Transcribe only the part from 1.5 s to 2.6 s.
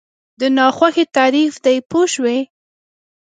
دی پوه شوې!.